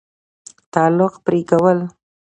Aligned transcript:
تعلق 0.73 1.13
پرې 1.25 1.39
كول 1.49 1.79